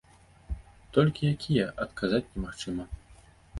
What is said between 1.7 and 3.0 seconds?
адказаць немагчыма.